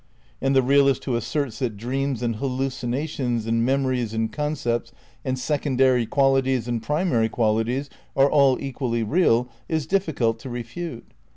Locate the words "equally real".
8.59-9.47